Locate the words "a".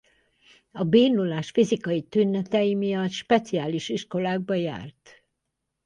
0.71-0.83